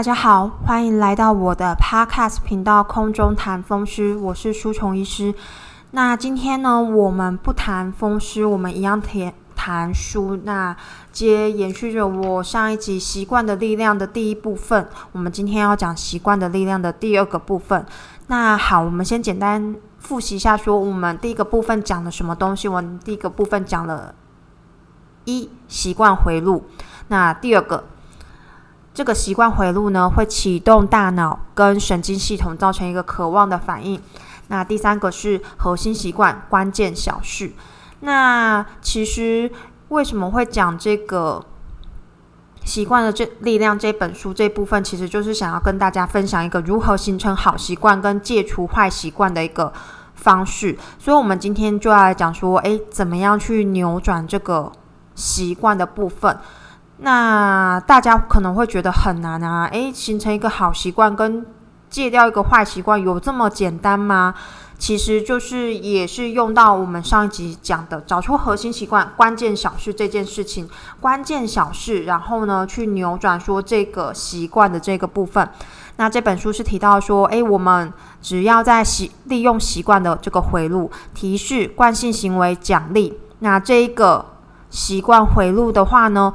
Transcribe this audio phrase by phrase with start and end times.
[0.00, 5.34] 大家好，欢迎来到我的 Podcast 频道空中谈风湿，我是舒琼医师。
[5.90, 10.40] 那今天呢，我们不谈风湿，我们一样谈谈书。
[10.44, 10.74] 那
[11.12, 17.84] 接延续着我上一集习惯的力量的第一部分，我们今天要讲习惯的力量的第二个部分。
[18.28, 22.66] 那好，我们先简单复习一下，说我们第一个部分讲了什么东西？
[22.66, 24.14] 我们第一个部分讲了
[25.26, 26.64] 一习惯回路。
[27.08, 27.84] 那第二个。
[28.92, 34.00] 这个习惯回路呢，会启动大脑跟神经系统，造成一个渴望的反应。
[34.48, 37.52] 那第三个是核心习惯关键小事。
[38.00, 39.50] 那其实
[39.90, 41.44] 为什么会讲这个
[42.64, 49.72] 习惯的这力量这本书这部分，其实就是想要跟大家分享一个如何形成好习惯跟戒除坏习惯的一个
[50.14, 50.76] 方式。
[50.98, 54.72] 所以，我们今天就要来讲说，诶，怎么样去扭转这个
[55.14, 56.36] 习惯的部分。
[57.02, 61.46] 那大家可能会觉得很难啊，诶，形成一个好习惯跟
[61.88, 64.34] 戒掉一个坏习惯有这么简单吗？
[64.78, 70.68] 其实就是也是用到我们上一集讲的，找出核心习惯、关键小事这件事情，
[71.00, 75.46] 关键小事，然后呢去扭转说这个习惯的这个部分。
[75.96, 84.24] 那这本书是提到说，诶，我们只要在习利用习惯的这个回路提示、惯性行为、奖励，那这一个
[84.70, 86.32] 习惯回路的话呢？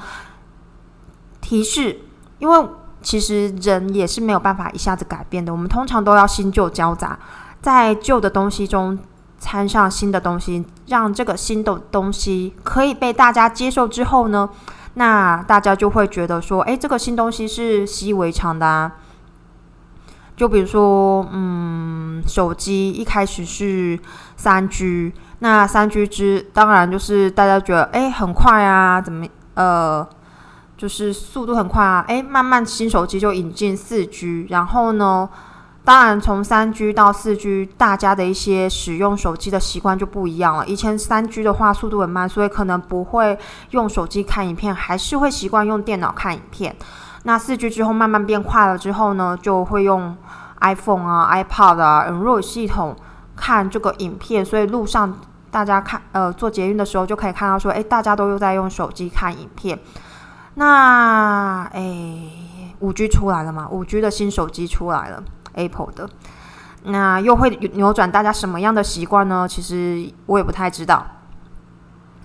[1.45, 1.99] 提示，
[2.39, 2.67] 因为
[3.03, 5.52] 其实人也是没有办法一下子改变的。
[5.52, 7.19] 我们通常都要新旧交杂，
[7.61, 8.97] 在旧的东西中
[9.37, 14.49] 掺上新的东西，让这个新的东西可以被大家接受之后呢，
[14.95, 18.93] 那大家就会觉得说，哎，这个新东西是习以为常的啊。
[20.35, 23.99] 就比如说，嗯，手机一开始是
[24.35, 30.07] 三 G，那三 G 之当然就是大家觉得，哎，很快啊，怎么呃。
[30.77, 32.03] 就是速度很快啊！
[32.07, 35.29] 诶，慢慢新手机就引进四 G，然后呢，
[35.85, 40.67] 当然从三 G 到四 G，大家的一些使用手机的习惯就不一样了。
[40.67, 46.75] 以前三 G 的话速度很慢，所以可能不会用手机看影片，还是会习惯用电脑看影片。
[47.23, 50.15] 那四 G 之后慢慢变快了之后呢，就会用
[50.59, 52.95] iPhone 啊、iPad 啊、Android 系统
[53.35, 54.43] 看这个影片。
[54.43, 55.17] 所以路上
[55.49, 59.80] 大家看呃做捷运的时候就可以看到说，诶，大家都又在用手机看影片。
[60.58, 63.67] 那诶，五 G 出来了嘛？
[63.70, 65.21] 五 G 的新手机出来了
[65.54, 66.10] ，Apple 的，
[66.83, 69.45] 那又会扭转大家什么样的习惯呢？
[69.49, 71.05] 其实我也不太知道。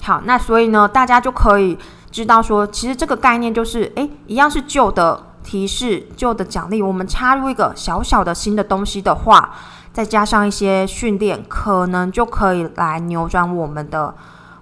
[0.03, 1.77] 好，那所以呢，大家就可以
[2.13, 9.51] 知道说，其实这个概念就是，诶，一样是旧的提示、旧的奖励，我们插入一个小小的新的东西的话，
[9.93, 14.15] 再加上一些训练，可能就可以来扭转我们的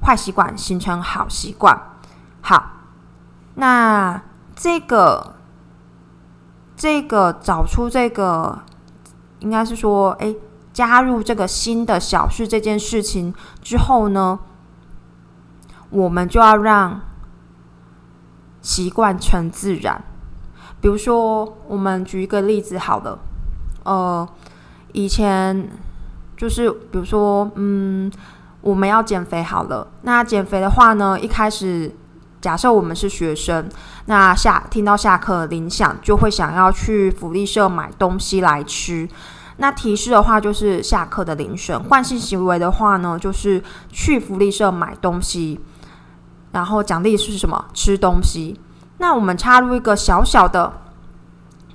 [0.02, 1.78] 坏习惯，形成好习惯。
[2.40, 2.77] 好。
[3.60, 4.22] 那
[4.54, 5.34] 这个，
[6.76, 8.60] 这个找出这个，
[9.40, 10.32] 应该是说，哎，
[10.72, 14.38] 加入这个新的小事这件事情之后呢，
[15.90, 17.00] 我们就要让
[18.62, 20.04] 习惯成自然。
[20.80, 23.18] 比如说，我们举一个例子好了，
[23.82, 24.28] 呃，
[24.92, 25.68] 以前
[26.36, 28.08] 就是比如说，嗯，
[28.60, 31.92] 我们要减肥好了，那减肥的话呢，一开始。
[32.40, 33.68] 假设我们是学生，
[34.06, 39.08] 那下听到下课铃响，就会想要去福利社买东西来吃。
[39.56, 43.60] 那提示的话就是下课的铃声，惯性行为的话呢，就是
[43.90, 45.60] 去福利社买东西。
[46.52, 47.64] 然后奖励是什么？
[47.74, 48.58] 吃东西。
[48.98, 50.72] 那我们插入一个小小的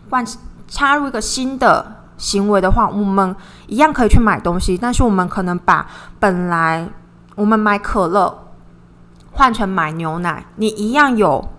[0.10, 0.26] 惯，
[0.68, 3.36] 插入一个新的行为的话，我们
[3.68, 5.86] 一样可以去买东西，但是我们可能把
[6.20, 6.88] 本来
[7.36, 8.43] 我们买可乐。
[9.34, 11.50] 换成买牛奶，你一样有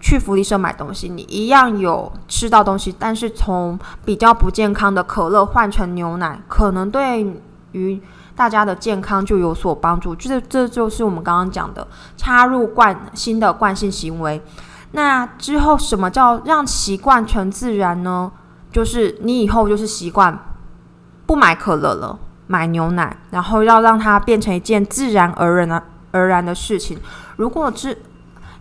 [0.00, 7.26] 去福利社买东西，你一样有吃到东西，但是从比较不健康的可乐换成牛奶，可能对
[7.72, 8.00] 于
[8.34, 10.14] 大家的健康就有所帮助。
[10.14, 11.86] 就是这就是我们刚刚讲的
[12.16, 14.42] 插入惯新的惯性行为。
[14.92, 18.32] 那之后什么叫让习惯成自然呢？
[18.72, 20.38] 就是你以后就是习惯
[21.26, 25.82] 不买可乐了，买牛奶，然后要让它变成一件自然而然的。
[26.12, 26.98] 而然的事情，
[27.36, 27.96] 如果是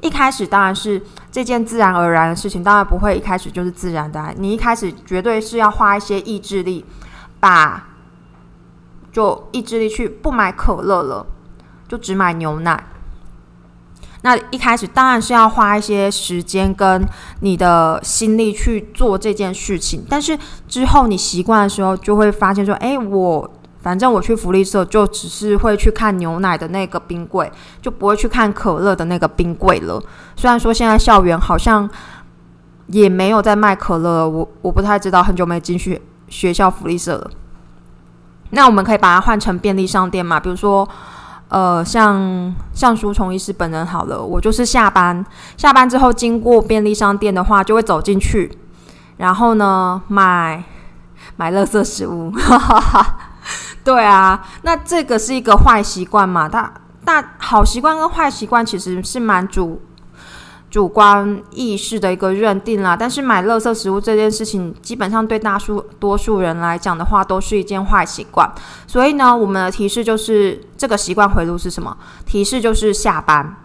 [0.01, 1.01] 一开始当然是
[1.31, 4.33] 这件自然而然的事情，当然不会一开始就是自然的。
[4.37, 6.85] 你一开始绝对是要花一些意志力，
[7.39, 7.89] 把
[9.11, 11.25] 就意志力去不买可乐了，
[11.87, 12.81] 就只买牛奶。
[14.21, 17.05] 那一开始当然是要花一些时间跟
[17.41, 20.37] 你的心力去做这件事情，但是
[20.67, 23.51] 之后你习惯的时候，就会发现说，哎，我。
[23.81, 27.49] 反正我去福利社就只是会去看牛奶的那个冰柜，
[27.81, 30.03] 就不会去看可乐的那个冰柜了。
[30.35, 31.89] 虽然说现在校园好像
[32.87, 37.31] 也没有在卖可乐，我我不太知道，很久没进去学校福利社了。
[38.49, 40.39] 那我们可以把它换成便利商店嘛？
[40.39, 40.85] 比如说，
[41.47, 48.57] 呃，像像书虫医师本人好了，我就是下班下班之后经过便利商店的话，就会走进去，
[49.17, 50.63] 然后呢买
[51.37, 52.33] 买垃圾食物。
[53.89, 56.47] 对啊，那这个是一个坏习惯嘛？
[56.47, 56.71] 大
[57.03, 59.81] 大好习惯跟坏习惯其实是蛮主。
[60.69, 68.47] 主观意识的一个认定啦，但是买垃圾食物这件事情，基本上对大数多数人来讲的话，都是一件坏习惯。
[68.85, 71.97] 所以呢，我们的提示就是这个习惯回路是什么？
[72.27, 73.55] 提示就是下班。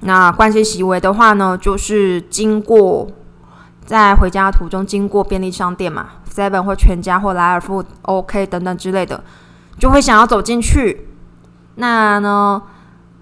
[0.00, 3.06] 那惯性行为的话呢，就是经过
[3.86, 9.22] 在回家途中经过便利商店嘛，seven 或全家或莱尔富、OK 等等之类的，
[9.78, 11.08] 就会想要走进去。
[11.74, 12.62] 那呢？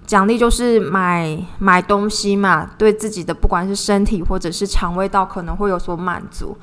[0.06, 6.58] 奖励就是买买东西嘛，对自己的不管是身体或者是肠胃道可能会有所满足。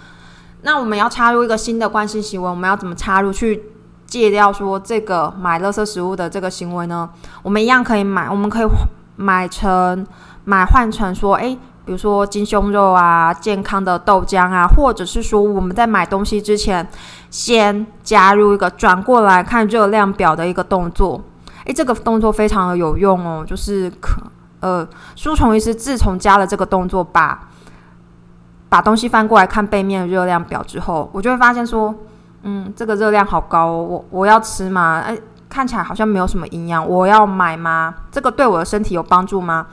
[0.63, 3.63] 那我们要插入一个新的惯性行为，我们要怎么插入去
[4.05, 7.09] 戒掉说这个买垃圾食物的这个行为呢？
[7.41, 8.67] 我们一样可以买，我们可以
[9.15, 10.05] 买成
[10.43, 16.85] 买换成说，诶，比如说金胸肉啊、健康的豆浆啊，或者是说我们在买东西之前
[17.29, 21.23] 先加入一个转过来看热量表的一个动作。
[21.63, 24.21] 诶，这个动作非常的有用哦，就是可
[24.59, 24.85] 呃，
[25.15, 27.47] 书虫医师自从加了这个动作，把
[28.67, 31.95] 把东西翻过来看背面热量表之后，我就会发现说，
[32.41, 35.01] 嗯，这个热量好高，哦，我我要吃吗？
[35.07, 37.95] 诶，看起来好像没有什么营养，我要买吗？
[38.11, 39.67] 这个对我的身体有帮助吗？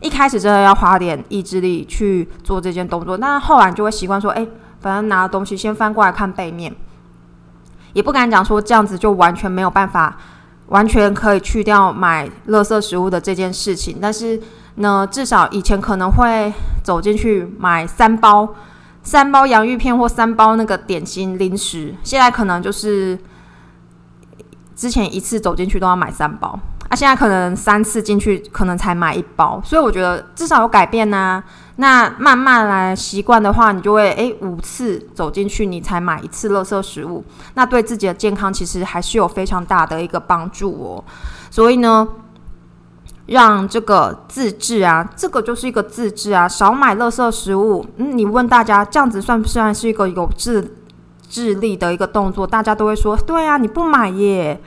[0.00, 4.46] 一开始真的要花点意志力去做这件动作，但是后来就会习惯说，哎，
[4.80, 6.74] 反正拿东西先翻过来看背面，
[7.92, 10.16] 也不敢讲说这样子就完全没有办法。
[10.68, 14.42] 完全可以去掉买垃圾食物的这件事情，但是
[14.74, 16.52] 呢，至少以前可能会
[16.82, 18.52] 走进去买三包
[19.00, 23.16] 三包洋芋片或三包那个点心零食，现在可能就是
[24.74, 31.42] 之前一次走进去都要买三包，啊，现在可能三次进去可能才买一包，所以我觉得至少有改变呐。
[31.78, 37.22] 那慢慢来习惯的话，你就会诶五次走进去，你才买一次垃圾食物。
[37.54, 41.04] 那对自己的健康其实还是有非常大的一个帮助哦。
[41.50, 42.08] 所以呢，
[43.26, 47.84] 让这个自制啊，这个就是一个自制啊，少买垃圾食物。
[47.96, 50.76] 嗯，你问大家这样子算不算是一个有智
[51.28, 52.46] 智力的一个动作？
[52.46, 54.58] 大家都会说对啊，你不买耶。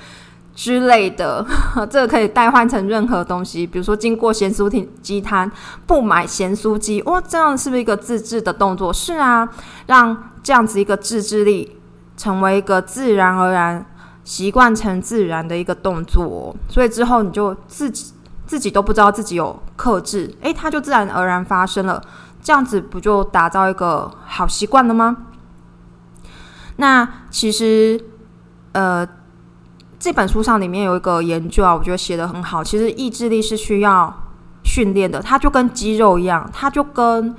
[0.59, 1.45] 之类的，
[1.89, 4.69] 这个可以代换成任何东西，比如说经过咸酥
[5.01, 5.49] 鸡摊
[5.87, 8.91] 不买咸酥鸡，哇，这样是不是一个自制的动作？
[8.91, 9.47] 是啊，
[9.87, 11.77] 让这样子一个自制力
[12.17, 13.85] 成为一个自然而然
[14.25, 18.11] 习惯成自然的一个动作，所以之后你就自己
[18.45, 22.03] 自己都不知道自己有克制，诶，它就自然而然发生了，
[22.43, 25.15] 这样子不就打造一个好习惯了吗？
[26.75, 27.97] 那其实，
[28.73, 29.07] 呃。
[29.99, 32.63] 这本书上里面有一个研究啊，我觉得写的很好。
[32.63, 34.11] 其实意志力是需要
[34.63, 37.35] 训练的，它就跟肌肉一样，它就跟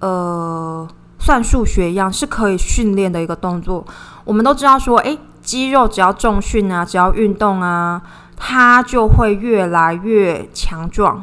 [0.00, 0.86] 呃
[1.20, 3.86] 算数学一样，是可以训练的一个动作。
[4.24, 8.02] 我们都知道说，诶，肌肉只要重训啊，只要运动啊，
[8.36, 11.22] 它就会越来越强壮。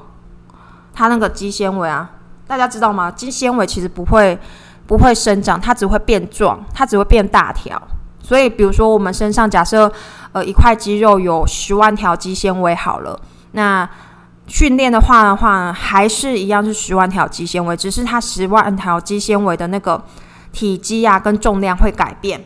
[0.94, 2.10] 它那个肌纤维啊，
[2.48, 3.12] 大家知道吗？
[3.12, 4.40] 肌纤维其实不会
[4.88, 7.82] 不会生长，它只会变壮，它只会变大条。
[8.26, 9.92] 所以，比如说我们身上假设。
[10.36, 13.18] 呃，一块肌肉有十万条肌纤维，好了，
[13.54, 13.90] 那
[14.48, 20.04] 训练的话的话，还是一样是十万条肌纤维，只是它十万条肌纤维的那个
[20.52, 22.44] 体积啊跟重量会改变。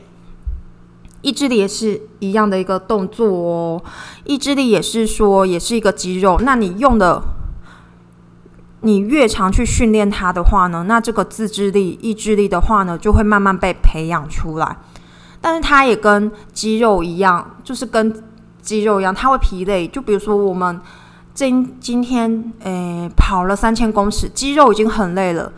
[1.24, 3.84] 意志力也是一样的一个动作哦，
[4.24, 7.20] 意志力也是说也是一个肌肉，那你用的，
[8.82, 14.78] 你越常去训练它的话呢，那这个自制力、意志力的话呢，就会慢慢被培养出来。
[15.42, 18.24] 但是它也跟肌肉一样，就是跟
[18.62, 19.88] 肌肉一样，它会疲累。
[19.88, 20.80] 就比如说我们
[21.34, 25.52] 今今天诶跑了三千公尺，肌肉已经很累了，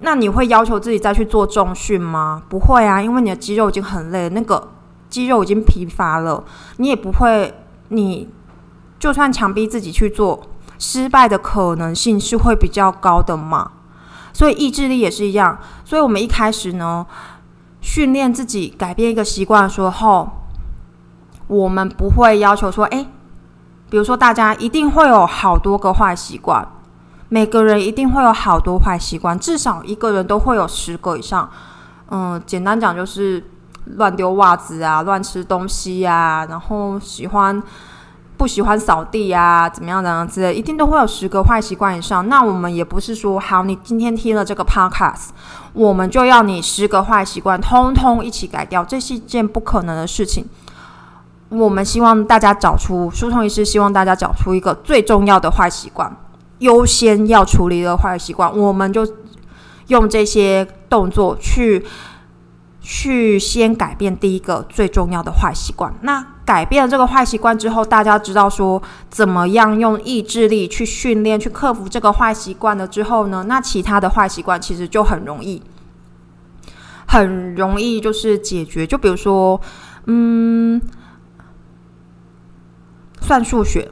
[0.00, 2.42] 那你会要求自己再去做重训吗？
[2.50, 4.68] 不会啊，因为你的肌肉已经很累，那个
[5.08, 6.44] 肌肉已经疲乏了，
[6.76, 7.54] 你也不会，
[7.88, 8.28] 你
[8.98, 10.42] 就算强逼自己去做，
[10.78, 13.70] 失败的可能性是会比较高的嘛。
[14.34, 17.06] 所以意志力也是一样，所以我们一开始呢。
[17.82, 20.30] 训练自己改变一个习惯的时候，
[21.48, 23.06] 我们不会要求说：“诶，
[23.90, 26.66] 比如说大家一定会有好多个坏习惯，
[27.28, 31.50] 每个人一定会有好多坏习惯，至少一个人都会有十个以上。”
[32.08, 33.44] 嗯，简单讲就是
[33.84, 37.62] 乱丢袜子啊，乱吃东西呀，然后喜欢。
[38.42, 42.28] 不喜欢扫地啊，怎么样怎样之类，一定都会有十个坏习惯以上。
[42.28, 45.28] 那我们也不是说，好，你今天听了这个 podcast，
[45.72, 50.44] 我们就要你十个坏习惯通通一起改掉，这是一件不可能的事情。
[51.50, 56.12] 我们希望大家找出，疏通医师希望大家找出一个最重要的坏习惯，
[56.58, 59.06] 优先要处理的坏习惯，我们就
[59.86, 61.86] 用这些动作去。
[62.84, 65.94] 去先改变第一个最重要的坏习惯。
[66.00, 73.44] 那改变了这个坏习惯之后，大家知道说怎么样用意志力去训练、去克服这个坏习惯了之后呢？
[73.48, 75.62] 那其他的坏习惯其实就很容易，
[77.06, 78.86] 很容易就是解决。
[78.86, 79.60] 就比如说，
[80.06, 80.80] 嗯，
[83.20, 83.90] 算数学，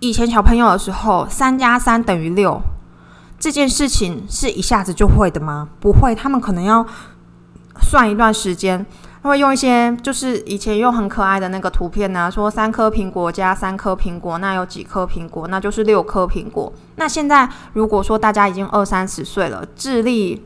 [0.00, 2.60] 以前小朋友的时候，三加三等于六
[3.38, 5.68] 这件事情是一下子就会的吗？
[5.80, 6.86] 不会，他们可能要。
[7.80, 8.84] 算一段时间，
[9.22, 15.46] 他会用一些就是以前用很可爱的那个图片呢，说三颗苹果加三颗苹果，那有几颗苹果？
[15.46, 16.72] 那就是六颗苹果。
[16.96, 20.44] 那现在如果说大家已经二三十岁了，智力，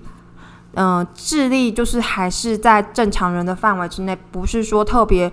[0.75, 5.33] 嗯，智力就是还是在正常人的范围之内，不是说特别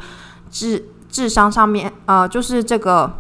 [0.49, 3.11] 智智商上面，呃，就是这个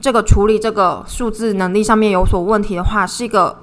[0.00, 3.58] 这个处理这个数字能力上面有所问题的话，是一个。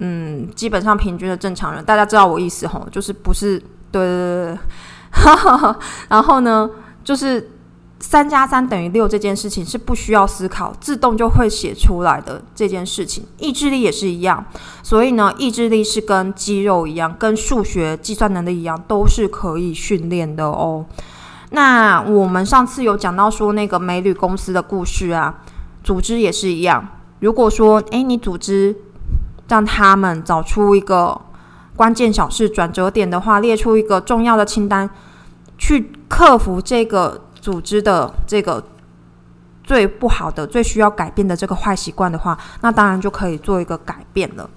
[0.00, 4.58] 嗯，基本上平均的正常人，大家知道我意思吼，就是不是对对对对，
[6.08, 6.68] 然后呢，
[7.02, 7.50] 就是
[8.00, 14.44] 三加三等于六这件事情是不需要思考，自动就会写出来的这件事情，意志力也是一样，
[14.82, 20.86] 所以呢，意志力是跟肌肉一样，跟数学计算能力一样，都是可以训练的哦。
[21.50, 25.42] 那我们上次有讲到说那个美女公司的故事啊，
[25.82, 26.86] 组织也是一样，
[27.20, 28.76] 如果说诶，你组织。
[29.50, 31.18] 让他们找出一个
[31.78, 34.90] 关键小事转折点的话，列出一个重要的清单，
[35.56, 38.66] 去克服这个组织的这个
[39.62, 44.50] 最不好的、最需要改变的这个坏习惯的话，那当然就可以做一个改变了。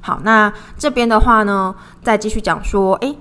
[0.00, 3.18] 好，那这边的话呢，再继续讲说，诶，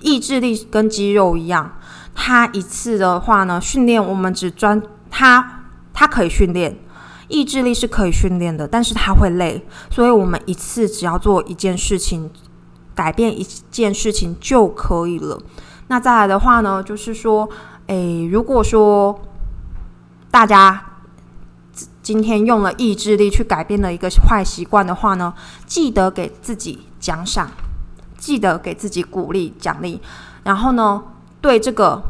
[0.00, 1.78] 意志力跟肌肉一样，
[2.16, 5.62] 它一次的话呢，训练我们只专它，
[5.94, 6.76] 它可以训练。
[7.30, 12.28] 意志力是可以训练的，但是它会累，所以我们一次只要做一件事情，
[12.92, 15.40] 改变一件事情就可以了。
[15.86, 17.48] 那再来的话呢，就是说，
[17.86, 19.20] 诶，如果说
[20.28, 20.84] 大家
[22.02, 25.32] 今天用了意志力去改变了一个坏习惯的话呢，
[25.66, 27.48] 记得给自己奖赏，
[28.18, 30.00] 记得给自己鼓励奖励，
[30.42, 31.00] 然后呢，
[31.40, 32.02] 对这个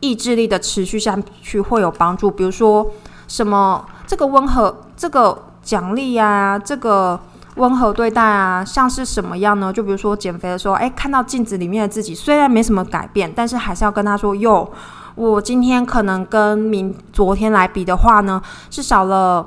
[0.00, 2.30] 意志力的持续下去会有帮助。
[2.30, 2.92] 比如说
[3.26, 3.86] 什么？
[4.06, 7.18] 这个温和，这个奖励呀，这个
[7.56, 9.72] 温和对待啊，像是什么样呢？
[9.72, 14.70] 就比如说减肥的时候，哎，看到镜子里面的自己，虽然没什么改变，但是还是要跟他说：“哟，
[15.16, 19.46] 我今天可能跟明昨天来比的话呢，是少了，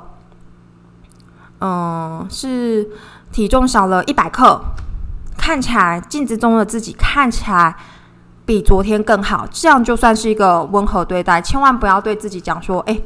[1.60, 2.90] 嗯，是
[3.32, 4.60] 体重少了一百克，
[5.38, 7.74] 看起来镜子中的自己看起来
[8.44, 11.40] 比昨天更好，这样就算是一个温和对待。
[11.40, 13.00] 千万不要对自己讲说，哎。”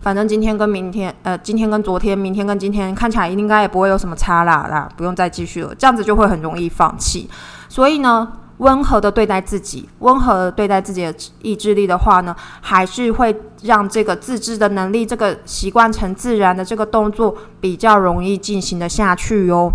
[0.00, 7.28] 反正今天跟明天，呃，今天跟昨天，明天跟今天，看起来应该也不会有什么差啦，啦，不用再继续了，这样子就会很容易放弃。
[7.68, 8.26] 所以呢，
[8.58, 11.12] 温和的对待自己，温和的对待自己的
[11.42, 19.72] 意志力的话呢，还是会让这个自制的能力，这个习惯成自然的这个动作比较容易进行的下去哟。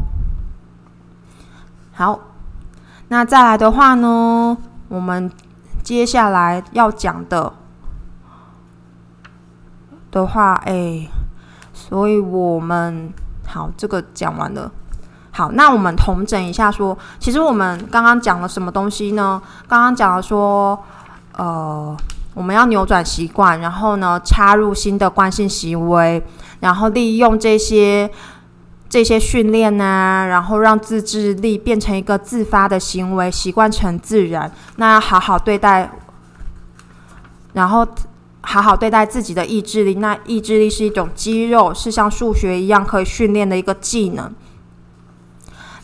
[1.92, 2.20] 好，
[3.10, 5.30] 那再来的话呢，我们
[5.84, 7.54] 接下来要讲的。
[10.14, 11.10] 的话，哎，
[11.74, 13.12] 所以我们
[13.48, 14.72] 好，这个讲完了。
[15.32, 19.42] 好，那我们同整一下，说，其实我们刚刚讲了什么东西呢？
[19.68, 20.78] 刚刚讲了说，
[21.36, 21.98] 呃，
[22.36, 26.24] 我们要扭转习惯，然后呢，插入新的惯性行为，
[26.60, 28.08] 然后利用这些
[28.88, 34.52] 这些训练呢，然后让自制力变成一个自发的行为，习惯成自然。
[34.76, 35.90] 那要好好对待，
[37.54, 37.88] 然后。
[38.46, 44.32] 好好对待自己的意志力，那意志力是一种肌肉，是像数学一样可以训练的一个技能。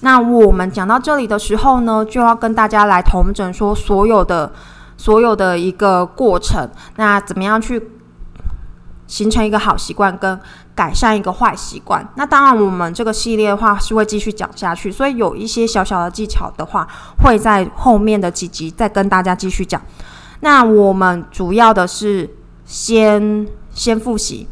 [0.02, 4.52] 那我们讲到这里的时候呢，就要跟大家来同整说所有的
[4.98, 6.70] 所有的一个过程。
[6.98, 7.82] 那怎么样去
[9.08, 10.38] 形成一个好习惯，跟
[10.76, 12.06] 改善一个坏习惯？
[12.16, 16.86] 那当然，我们这个系列的话是会继续讲下去，所以有一些小小的技巧的话，
[17.24, 19.82] 会在后面的几集再跟大家继续讲。
[20.42, 22.36] 那我们主要的是。
[22.70, 24.48] 先先复习，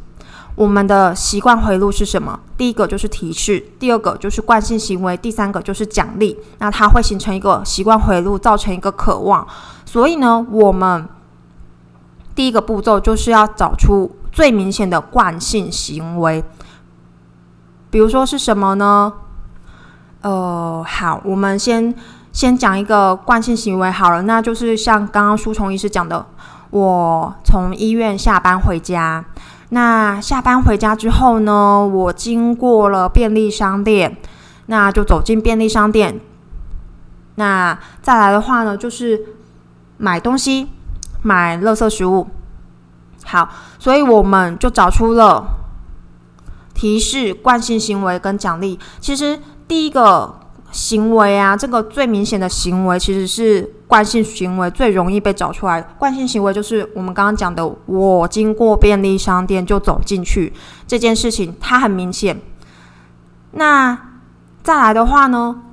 [0.56, 2.40] 我们的习惯回路是什么？
[2.58, 6.36] 第一个就是提示，第二个就是惯性行为，第三个就是奖励。
[6.58, 9.48] 那它会形成一个习惯回路，造成一个渴望。
[9.86, 11.08] 所以呢，我们
[12.34, 16.44] 第一个步骤就是要找出最明显的惯性行为。
[17.92, 19.14] 比如说是什么呢？
[20.22, 21.94] 呃，好，我们先
[22.34, 26.26] 先讲一个惯性行为好了，那就是像刚刚书虫医师讲的，
[26.70, 29.24] 我从医院下班回家。
[29.70, 34.18] 那下班回家之后呢，我经过了便利商店，
[34.68, 36.20] 那就走进便利商店。
[37.36, 39.20] 那再来的话呢，就是
[39.98, 40.70] 买东西，
[41.22, 42.28] 买垃圾食物。
[43.26, 45.46] 好，所以我们就找出了
[46.74, 48.80] 提示、惯性行为跟奖励。
[49.00, 50.40] 其实第一个。
[50.78, 55.82] 行为啊，这个最明显的行为其实是惯性行为，最容易被找出来。
[55.82, 60.54] 惯性行为就是我们刚刚讲的，我经过便利商店就走进去
[60.86, 62.40] 这件事情，它很明显。
[63.54, 63.98] 那
[64.62, 65.64] 再来的话呢，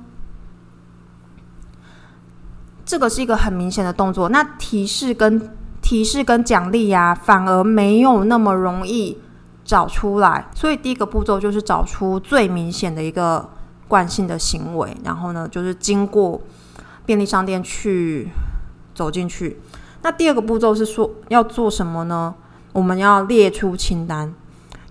[2.83, 4.29] 这个是一个很明显的动作。
[4.29, 5.51] 那提示跟
[5.83, 9.19] 提示跟奖励呀，反而没有那么容易
[9.63, 10.47] 找出来。
[10.55, 13.51] 所以第一个步骤就是找出最明显的一个。
[13.87, 16.41] 惯性的行为，然后呢，就是经过
[17.05, 18.29] 便利商店去
[18.93, 19.59] 走进去。
[20.01, 22.33] 那第二个步骤是说要做什么呢？
[22.73, 24.33] 我们要列出清单，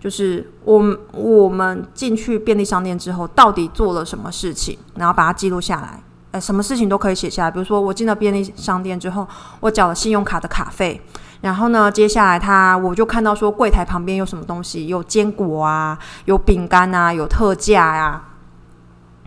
[0.01, 6.01] 就是我我们进去便利商店之后，到底做了什么事情，然后把它记录下来。
[6.31, 7.51] 呃，什么事情都可以写下来。
[7.51, 9.27] 比如说，我进了便利商店之后，
[9.61, 11.01] 我缴了信用卡的卡费，
[11.43, 18.21] 然后呢，接下来他我就看到说柜台旁边有什么东西，有坚果啊，有饼干啊，有特价呀。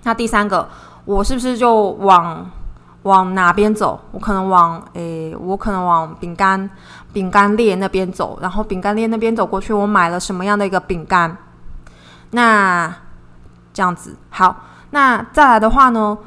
[0.07, 0.65] 那第三个，
[1.03, 2.49] 我是不是就往
[3.01, 3.99] 往哪边走？
[4.13, 6.69] 我可能往诶，我可能往饼干
[7.11, 11.35] 饼干列那边走，然后饼干列那边走过去，我买了什么样的一个饼干？
[12.31, 12.95] 那
[13.73, 14.63] 这样子好。
[14.91, 16.17] 那再来的话呢，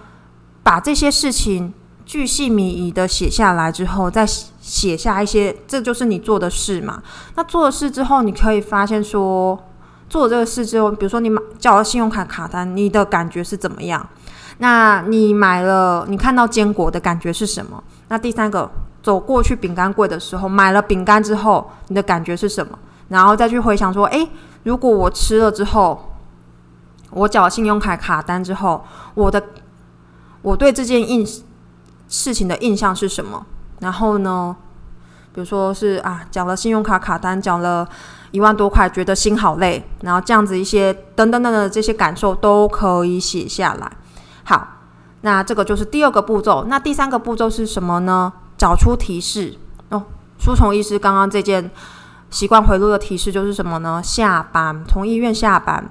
[0.63, 1.73] 把这些事情
[2.05, 7.03] 巨细靡遗的写下来之后，再写下一些，这就是你做的事嘛。
[7.35, 9.59] 那做了事之后，你可以发现说。
[10.11, 14.07] 做这个事之后，比如说你买缴了信用卡卡单，你的感觉是怎么样？
[14.59, 17.83] 那你买了，你看到坚果的感觉是什么？
[18.09, 18.69] 那第三个，
[19.05, 22.77] 走过去饼干柜的时候，买了饼干之后，你的感觉是什么？
[23.09, 24.29] 然后再去回想说，诶，
[24.65, 26.13] 如果我吃了之后，
[27.13, 29.41] 我缴信用卡卡单之后，我的
[30.43, 31.25] 我对这件印
[32.09, 33.47] 事情的印象是什么？
[33.79, 34.57] 然后呢，
[35.33, 37.89] 比如说是啊，缴了信用卡卡单，缴了。
[38.33, 43.91] 一万多块，觉得心好累，然后这样子一些等等等的这些感受都可以写下来。
[44.45, 44.67] 好，
[45.23, 46.65] 那这个就是第二个步骤。
[46.69, 48.33] 那第三个步骤是什么呢？
[48.57, 49.57] 找出提示
[49.89, 50.05] 哦。
[50.39, 51.71] 书虫医师刚刚这件
[52.31, 54.01] 习惯回路的提示就是什么呢？
[54.03, 55.91] 下班，从医院下班。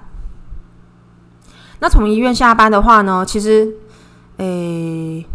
[1.79, 3.75] 那从医院下班的话呢，其实，
[4.37, 5.25] 诶。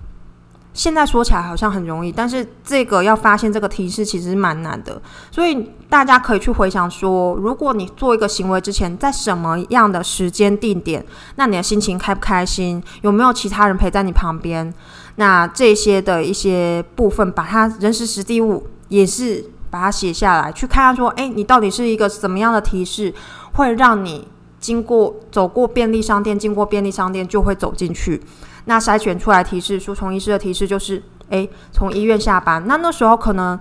[0.74, 11.06] 现在说起来好像很容易，但是这个要发现这个提示其实蛮难的，所以大家可以去回想说，如果你做一个行为之前，在什么样的时间定点，
[11.36, 14.74] 那你的心情开不开心，有没有其他人陪在你旁边，
[15.14, 23.14] 那这些的一些部分，把它人时实地物也是把它写下来，去看看说，哎，你到底是一个怎么样的提示，
[23.52, 24.26] 会让你
[24.58, 28.20] 经过走过便利商店，经过便利商店就会走进去。
[28.66, 32.66] 那筛选出来提示，书虫医师的提示就是，诶，从医院下班。
[32.66, 33.60] 那那时候可能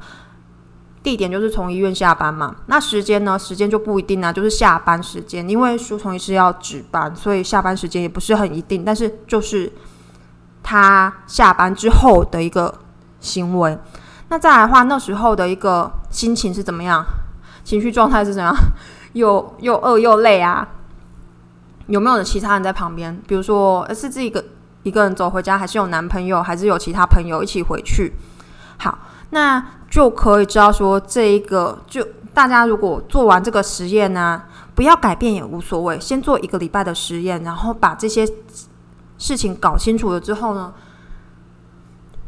[1.04, 2.56] 地点就是从医院下班嘛。
[2.68, 3.38] 那时间呢？
[3.38, 5.48] 时间就不一定啊，就是下班时间。
[5.50, 8.86] 因为书虫医师要值班，所以下班时间也不是很一定。
[8.86, 9.70] 但是就是
[10.64, 12.74] 他下班之后的一个
[13.20, 13.78] 行为。
[14.30, 17.06] 那再来的话，那时候的一个心情是怎么样？
[17.66, 18.56] 情绪状态是怎样？
[19.12, 20.66] 又又饿又累啊？
[21.88, 23.22] 有没有其他人在旁边？
[23.28, 24.42] 比如说，是这个。
[24.84, 28.14] 一个人走回家，还是有男朋友，还是有其他朋友一起回去？
[28.78, 29.00] 好，
[29.32, 34.44] 那就可以知道说，这一个就大家如果做完这个实验呢，
[34.76, 38.28] 不要改变也无所谓，先做一个礼拜的实验，然后把这些
[39.18, 40.74] 事情搞清楚了之后呢，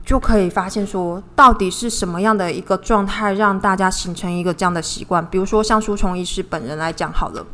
[0.06, 5.26] 就可以发现说，到底是什么样的一个状态让大家形成一个这样的习惯？
[5.26, 7.46] 比如说像书虫医师本人来讲，好了。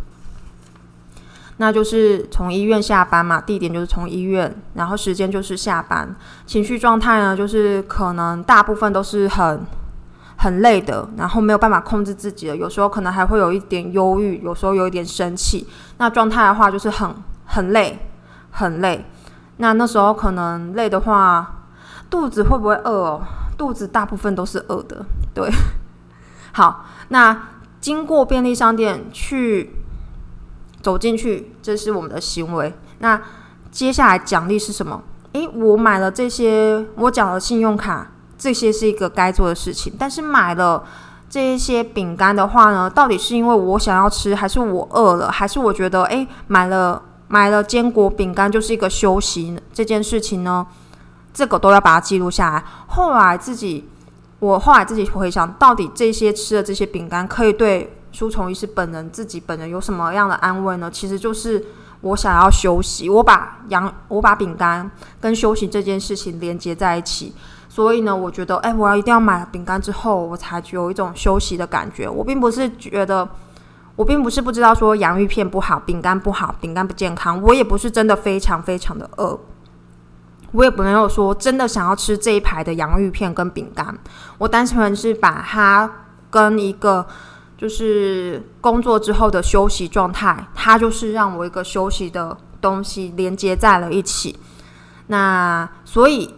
[1.61, 6.15] 那就是从医院下班嘛，地点就是从医院，然后时间就是下班。
[6.47, 9.61] 情绪状态呢，就是可能大部分都是很
[10.37, 15.67] 很累的，然后没有办法控制自己的，有时候可能还会有一点忧郁，有时候有一点生气。
[15.99, 17.13] 那状态的话，就是很
[17.45, 17.99] 很累，
[18.49, 19.05] 很累。
[19.57, 21.67] 那那时候可能累的话，
[22.09, 23.21] 肚子会不会饿哦？
[23.55, 25.47] 肚子大部分都是饿的，对。
[26.53, 29.75] 好，那经过便利商店去
[30.81, 32.73] 走进去，这是我们的行为。
[32.99, 33.21] 那
[33.71, 35.01] 接下来奖励是什么？
[35.33, 39.93] 诶，我买了这些，我缴了信用卡，这些是一个该做的事情。
[39.97, 40.83] 但是买了
[41.29, 50.67] 这一些饼干的话呢，到底是因为我想要吃，还是我饿了，还是我觉得诶，买了买了坚果饼干就是一个休息这件事情呢？
[51.33, 52.63] 这个都要把它记录下来。
[52.87, 53.87] 后来自己，
[54.39, 60.89] 我后来自己回想，到底这些吃的这些饼干可以对书虫医师本人自己本人有什么样的安慰呢？
[60.91, 61.65] 其实就是。
[62.03, 67.31] 我想要休息，我把羊，我把饼干跟休息这件事情连接在一起，
[67.69, 72.09] 所以呢，我觉得，哎，我要一定要买饼干之后，我才有一种休息的感觉。
[72.09, 73.29] 我并不是觉得，
[73.95, 77.39] 我并不是不知道说洋芋片不好，饼干不好，饼干不健康。
[77.39, 79.39] 我也不是真的非常非常的饿，
[80.53, 83.95] 我也没有说真的想要吃这一排的洋芋片跟饼干。
[84.39, 85.87] 我单纯是把它
[86.31, 87.05] 跟一个。
[87.61, 94.35] 就是工作之后的休息状态，它就是让我一个休息的东西连接在了一起。
[95.05, 96.33] 那所以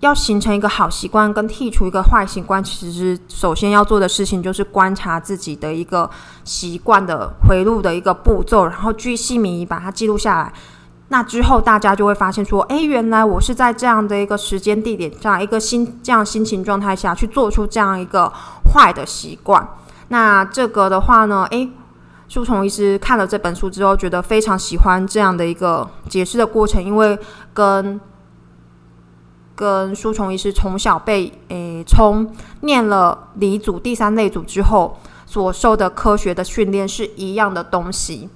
[0.00, 6.10] 要形成一个好习惯跟剔除一个坏习惯，其实首先要做的事情就是观察自己的一个
[6.42, 10.52] 习惯的回路的一个步骤，然后巨细靡遗把它记录下来。
[11.06, 18.28] 那之后大家就会发现说，诶，原来我是在这样的一个时间地点，这样一个心这样心情状态下去做出这样一个
[18.72, 19.64] 坏的习惯。
[20.14, 21.68] 那这个的话呢，诶，
[22.28, 27.18] 书虫医师看了这本书之后，觉得非常喜欢这样的一个解释的过程，因为
[27.52, 28.00] 跟
[29.56, 34.96] 跟书虫医师从小被诶从念了理组第三类组之后
[35.26, 38.28] 所受的科学的训练是一样的东西，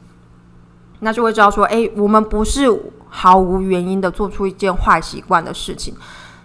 [0.98, 2.66] 那就会知道说，诶，我们不是
[3.08, 5.94] 毫无原因的做出一件坏习惯的事情。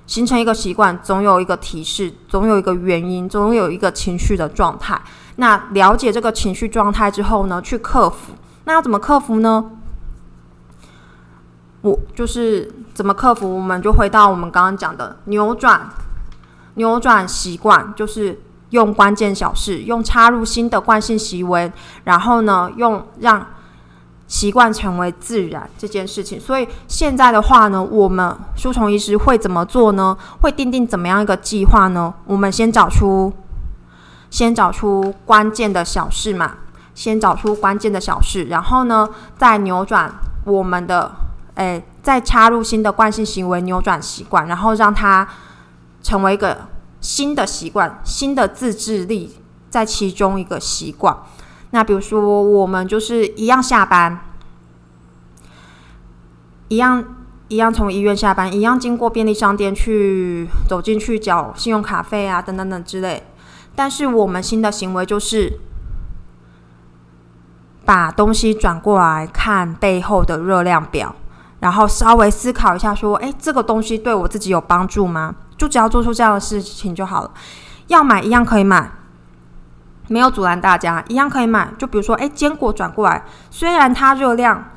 [0.05, 5.01] 形成一个习惯，总有一个提示，总有一个原因，总有一个情绪的状态。
[5.37, 8.33] 那了解这个情绪状态之后呢，去克服。
[8.65, 9.71] 那要怎么克服呢？
[11.81, 13.55] 我就是怎么克服？
[13.55, 15.89] 我们就回到我们刚刚讲的扭转，
[16.75, 21.71] 扭转习惯，就是用关键小事，用插入新的惯性行为，
[22.03, 23.45] 然后呢，用让。
[24.25, 30.17] 习惯成为自然这件事情，所以现在的话呢，我们书虫医师会怎么做呢？
[30.41, 32.11] 会定定怎么样一个计划呢？
[32.25, 33.31] 我们先找出，
[34.33, 36.55] 先找出关键的小事嘛，
[36.95, 40.11] 先找出关键的小事，然后呢，再扭转
[40.45, 41.11] 我们的，
[41.53, 45.27] 诶，再插入新的惯性行为，扭转习惯，然后让它
[46.01, 46.61] 成为一个
[46.99, 49.37] 新的习惯，新的自制力
[49.69, 51.15] 在其中一个习惯。
[51.69, 54.19] 那比如说，我们就是一样下班，
[56.69, 57.05] 一样
[57.49, 63.27] 一样从医院下班，一样经过便利商店去走进去缴信用卡费啊，等等等之类。
[63.75, 65.59] 但是我们新的行为就是
[67.85, 71.15] 把东西转过来看背后的热量表，
[71.59, 77.31] 然后稍微思考一下，说：“哎，这个东西对我自己有帮助吗？”就只要做出这样的事情就好了。
[77.87, 78.91] 要买一样可以买。
[80.09, 81.73] 没有阻拦大家，一样可以买。
[81.77, 84.71] 就比如说，哎，坚果转过来，虽然它热量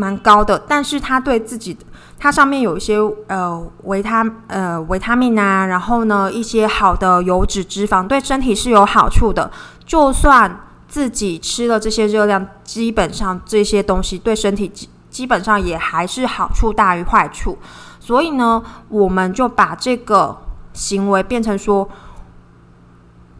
[0.00, 1.76] 蛮高的，但是它对自己，
[2.18, 9.50] 它上面有一些呃维他呃维他命啊，然后呢一些好的油脂脂肪，对身体是有好处的。
[9.84, 17.58] 就算自己吃了这些热量，基本上这些东西对身体基基本上也还是好处大于坏处。
[18.00, 20.36] 所以呢，我们就把这个
[20.72, 21.88] 行为变成说。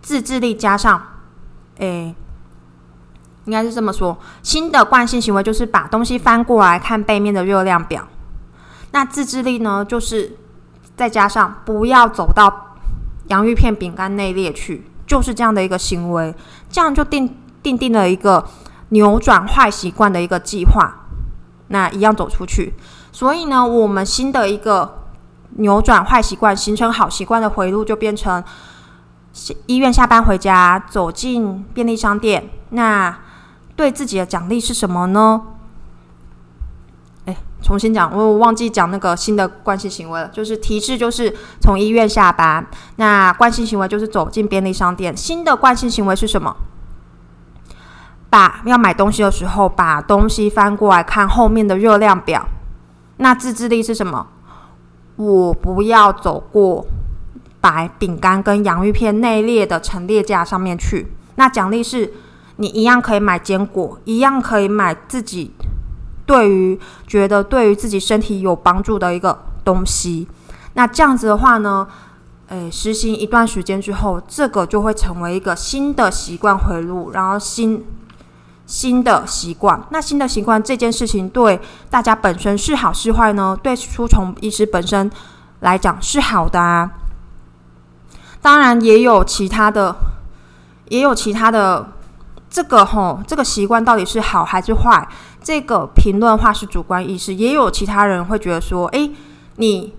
[0.03, 1.01] 自制力加上，
[1.77, 2.15] 诶，
[3.51, 4.17] 应该是这么说。
[4.45, 8.07] 新的惯性行为就是把东西翻过来看背面的热量表。
[8.93, 10.37] 那自制力呢，就是
[10.95, 12.77] 再加上不要走到
[13.27, 16.33] 洋芋片、饼干内列去，就是这样的一个行为。
[16.71, 18.47] 这样就定定定了一个
[18.91, 21.09] 扭转坏习惯的一个计划。
[21.67, 22.73] 那一样走出去。
[23.11, 25.07] 所以呢，我们新的一个
[25.57, 28.45] 扭转坏习惯、形成好习惯的回路就变成。
[29.67, 33.17] 医院下班回家，走进便利商店，那
[33.81, 35.41] 对自己的奖励是什么呢？
[37.25, 40.29] 哎，重新讲，我忘记讲那个新的惯性行为了。
[40.29, 42.67] 就是提示，就是从医院下班，
[42.97, 45.17] 那惯性行为就是走进便利商店。
[45.17, 46.55] 新的惯性行为是什么？
[48.29, 52.47] 把要买东西的时候，把东西翻过来看后面的热量表。
[53.17, 54.27] 那自制力是什么？
[55.17, 56.85] 我不要走过。
[57.63, 61.15] 把饼干跟洋芋片内列的陈列架上面去。
[61.37, 62.13] 那奖励是，
[62.61, 65.51] 你一样可以买坚果，一样可以买自己
[66.27, 70.29] 对于觉得对于自己身体有帮助的一个东西。
[70.75, 71.89] 那这样子的话呢，
[72.49, 77.83] 诶实行一段时间之后，这个就会成为一个新的习惯回路，然后新
[78.67, 79.83] 新的习惯。
[79.89, 83.59] 那新的习惯这件事情对大家本身是好是坏呢？
[83.63, 85.11] 对书虫医师本身
[85.61, 86.91] 来讲是好的啊。
[88.43, 89.97] 当然也有其他的，
[90.91, 91.93] 也有其他的。
[92.51, 95.09] 这个吼，这个习惯到底是好还是坏？
[95.41, 99.11] 这个评论话是主观意识，也有其他人会觉得说，诶，
[99.57, 99.95] 你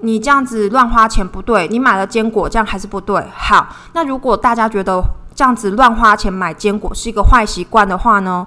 [0.00, 3.24] 你这样子乱花钱不对，你买了坚果这样还是不对。
[3.34, 5.02] 好，那如果大家觉得
[5.34, 8.46] 这样子乱花钱买坚果是一个坏习惯的话呢，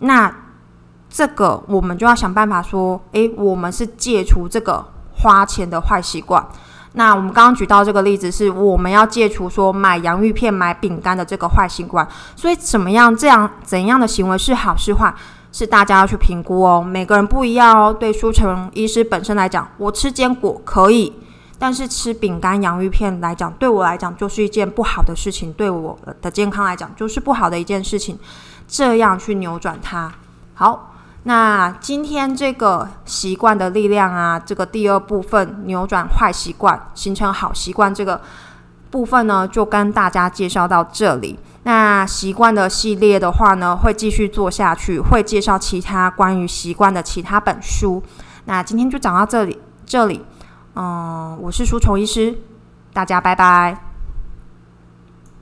[0.00, 0.32] 那
[1.08, 4.84] 这个我们就要想办法说，诶，我们是戒除这个
[5.16, 6.46] 花钱的坏习惯。
[6.96, 12.06] 那我们刚刚举到这个例子，是我们要戒除说买洋芋片、买饼干的这个坏习惯。
[12.36, 15.12] 所以怎么样，这样怎样的行为是好是坏，
[15.50, 16.80] 是大家要去评估哦。
[16.80, 17.92] 每个人不一样哦。
[17.92, 21.12] 对舒成医师本身来讲，我吃坚果可以，
[21.58, 28.16] 但是吃饼干、洋芋片来讲，对我来讲就是一件不好的事情，对我的健康来讲就是不好的一件事情。
[28.68, 30.12] 这样去扭转它，
[30.54, 30.93] 好。
[31.26, 38.20] 那今天这个习惯的力量啊，这个第二部分扭转坏习惯，形成好习惯这个
[38.90, 41.38] 部分呢，就跟大家介绍到这里。
[41.62, 48.02] 那习惯的系列的话呢，会继续做下去，会介绍其他关于习惯的其他本书。
[48.44, 50.22] 那今天就讲到这里，这里，
[50.76, 52.38] 嗯，我是书虫医师，
[52.92, 53.93] 大家拜拜。